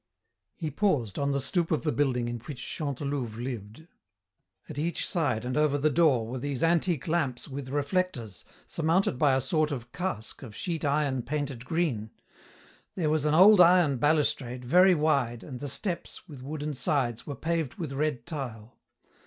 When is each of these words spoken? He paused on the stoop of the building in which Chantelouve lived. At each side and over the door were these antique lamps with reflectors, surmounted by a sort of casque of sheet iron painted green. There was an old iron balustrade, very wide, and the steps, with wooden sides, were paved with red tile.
He 0.55 0.71
paused 0.71 1.19
on 1.19 1.31
the 1.31 1.39
stoop 1.39 1.69
of 1.69 1.83
the 1.83 1.91
building 1.91 2.27
in 2.27 2.39
which 2.39 2.57
Chantelouve 2.59 3.37
lived. 3.37 3.87
At 4.67 4.79
each 4.79 5.07
side 5.07 5.45
and 5.45 5.55
over 5.55 5.77
the 5.77 5.91
door 5.91 6.25
were 6.25 6.39
these 6.39 6.63
antique 6.63 7.07
lamps 7.07 7.47
with 7.47 7.69
reflectors, 7.69 8.43
surmounted 8.65 9.19
by 9.19 9.35
a 9.35 9.39
sort 9.41 9.69
of 9.69 9.91
casque 9.91 10.41
of 10.41 10.55
sheet 10.55 10.83
iron 10.83 11.21
painted 11.21 11.65
green. 11.65 12.09
There 12.95 13.11
was 13.11 13.25
an 13.25 13.35
old 13.35 13.61
iron 13.61 13.97
balustrade, 13.97 14.65
very 14.65 14.95
wide, 14.95 15.43
and 15.43 15.59
the 15.59 15.69
steps, 15.69 16.27
with 16.27 16.41
wooden 16.41 16.73
sides, 16.73 17.27
were 17.27 17.35
paved 17.35 17.75
with 17.75 17.93
red 17.93 18.25
tile. 18.25 18.79